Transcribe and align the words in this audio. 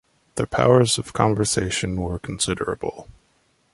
Their 0.33 0.47
powers 0.47 0.97
of 0.97 1.13
conversation 1.13 1.95
were 2.01 2.17
considerable. 2.17 3.07